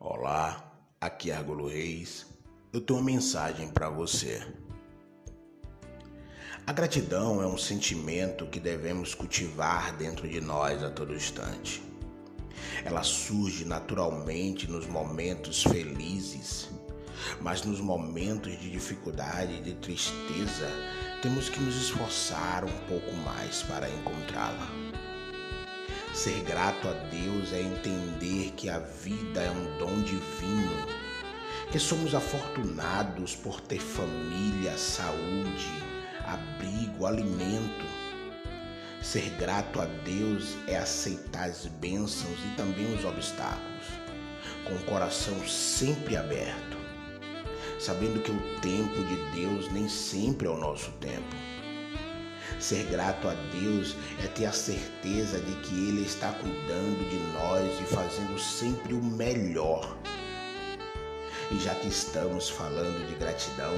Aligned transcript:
Olá, 0.00 0.72
aqui 1.00 1.30
é 1.30 1.36
Argolo 1.36 1.68
Reis. 1.68 2.26
Eu 2.72 2.80
tenho 2.80 2.98
uma 2.98 3.06
mensagem 3.06 3.68
para 3.68 3.88
você. 3.88 4.44
A 6.66 6.72
gratidão 6.72 7.40
é 7.40 7.46
um 7.46 7.56
sentimento 7.56 8.46
que 8.46 8.58
devemos 8.58 9.14
cultivar 9.14 9.96
dentro 9.96 10.28
de 10.28 10.40
nós 10.40 10.82
a 10.82 10.90
todo 10.90 11.14
instante. 11.14 11.82
Ela 12.84 13.02
surge 13.02 13.64
naturalmente 13.64 14.68
nos 14.68 14.86
momentos 14.86 15.62
felizes, 15.62 16.68
mas 17.40 17.62
nos 17.62 17.80
momentos 17.80 18.58
de 18.58 18.70
dificuldade 18.70 19.54
e 19.54 19.62
de 19.62 19.74
tristeza, 19.74 20.68
temos 21.22 21.48
que 21.48 21.60
nos 21.60 21.76
esforçar 21.76 22.64
um 22.64 22.78
pouco 22.88 23.12
mais 23.24 23.62
para 23.62 23.88
encontrá-la. 23.88 24.68
Ser 26.14 26.44
grato 26.44 26.86
a 26.86 26.92
Deus 26.92 27.52
é 27.52 27.60
entender 27.60 28.52
que 28.52 28.70
a 28.70 28.78
vida 28.78 29.42
é 29.42 29.50
um 29.50 29.78
dom 29.78 30.00
divino, 30.00 30.86
que 31.72 31.78
somos 31.80 32.14
afortunados 32.14 33.34
por 33.34 33.60
ter 33.60 33.80
família, 33.80 34.78
saúde, 34.78 35.72
abrigo, 36.24 37.04
alimento. 37.04 37.84
Ser 39.02 39.28
grato 39.30 39.80
a 39.80 39.86
Deus 39.86 40.56
é 40.68 40.76
aceitar 40.76 41.48
as 41.48 41.66
bênçãos 41.66 42.38
e 42.46 42.56
também 42.56 42.94
os 42.94 43.04
obstáculos, 43.04 43.86
com 44.68 44.74
o 44.76 44.84
coração 44.84 45.36
sempre 45.48 46.16
aberto, 46.16 46.76
sabendo 47.80 48.22
que 48.22 48.30
o 48.30 48.60
tempo 48.60 49.02
de 49.02 49.16
Deus 49.40 49.68
nem 49.72 49.88
sempre 49.88 50.46
é 50.46 50.50
o 50.50 50.56
nosso 50.56 50.92
tempo 50.92 51.54
Ser 52.60 52.84
grato 52.84 53.28
a 53.28 53.34
Deus 53.52 53.96
é 54.22 54.26
ter 54.28 54.46
a 54.46 54.52
certeza 54.52 55.40
de 55.40 55.54
que 55.56 55.88
Ele 55.88 56.02
está 56.02 56.32
cuidando 56.32 57.08
de 57.10 57.18
nós 57.34 57.80
e 57.80 57.84
fazendo 57.84 58.38
sempre 58.38 58.94
o 58.94 59.02
melhor. 59.02 59.96
E 61.50 61.58
já 61.58 61.74
que 61.74 61.88
estamos 61.88 62.48
falando 62.48 63.06
de 63.06 63.14
gratidão, 63.16 63.74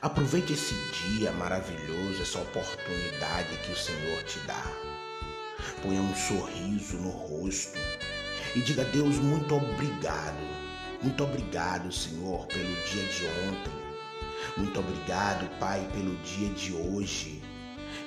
aproveite 0.00 0.52
esse 0.52 0.74
dia 0.92 1.32
maravilhoso, 1.32 2.22
essa 2.22 2.38
oportunidade 2.38 3.56
que 3.64 3.72
o 3.72 3.76
Senhor 3.76 4.22
te 4.24 4.38
dá. 4.40 4.64
Ponha 5.82 6.00
um 6.00 6.14
sorriso 6.14 6.96
no 6.98 7.10
rosto 7.10 7.78
e 8.54 8.60
diga 8.60 8.82
a 8.82 8.86
Deus 8.86 9.16
muito 9.16 9.56
obrigado. 9.56 10.64
Muito 11.02 11.22
obrigado, 11.24 11.92
Senhor, 11.92 12.46
pelo 12.46 12.74
dia 12.86 13.04
de 13.04 13.26
ontem 13.48 13.93
muito 14.56 14.78
obrigado, 14.78 15.48
Pai, 15.58 15.86
pelo 15.92 16.16
dia 16.18 16.48
de 16.50 16.72
hoje. 16.72 17.42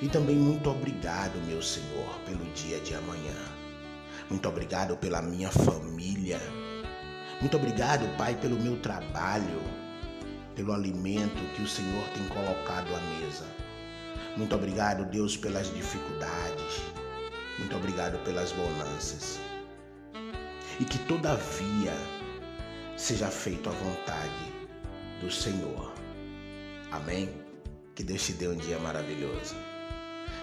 E 0.00 0.08
também 0.08 0.34
muito 0.34 0.70
obrigado, 0.70 1.36
meu 1.46 1.60
Senhor, 1.60 2.18
pelo 2.24 2.44
dia 2.52 2.80
de 2.80 2.94
amanhã. 2.94 3.36
Muito 4.30 4.48
obrigado 4.48 4.96
pela 4.96 5.20
minha 5.20 5.50
família. 5.50 6.40
Muito 7.40 7.54
obrigado, 7.56 8.08
Pai, 8.16 8.34
pelo 8.34 8.58
meu 8.58 8.80
trabalho, 8.80 9.62
pelo 10.54 10.72
alimento 10.72 11.36
que 11.54 11.62
o 11.62 11.68
Senhor 11.68 12.04
tem 12.14 12.26
colocado 12.28 12.94
à 12.94 13.00
mesa. 13.20 13.44
Muito 14.34 14.54
obrigado, 14.54 15.04
Deus, 15.10 15.36
pelas 15.36 15.72
dificuldades. 15.74 16.82
Muito 17.58 17.76
obrigado 17.76 18.18
pelas 18.24 18.52
bonanças. 18.52 19.38
E 20.80 20.84
que 20.84 20.98
todavia 21.00 21.92
seja 22.96 23.28
feito 23.28 23.68
a 23.68 23.72
vontade 23.72 24.52
do 25.20 25.30
Senhor. 25.30 25.97
Amém? 26.90 27.28
Que 27.94 28.02
Deus 28.02 28.24
te 28.24 28.32
dê 28.32 28.48
um 28.48 28.56
dia 28.56 28.78
maravilhoso. 28.78 29.54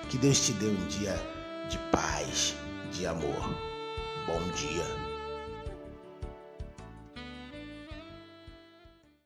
Que 0.09 0.17
Deus 0.17 0.45
te 0.45 0.53
dê 0.53 0.67
um 0.67 0.88
dia 0.88 1.15
de 1.69 1.77
paz, 1.91 2.55
de 2.91 3.07
amor. 3.07 3.49
Bom 4.27 4.41
dia. 4.51 5.14